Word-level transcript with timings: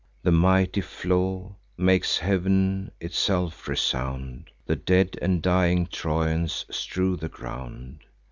The 0.23 0.31
mighty 0.31 0.81
flaw 0.81 1.57
makes 1.77 2.17
heav'n 2.17 2.89
itself 2.99 3.67
resound: 3.67 4.45
The 4.65 4.75
dead 4.75 5.15
and 5.21 5.43
dying 5.43 5.85
Trojans 5.85 6.65
strew 6.71 7.15
the 7.15 7.29
ground. 7.29 7.99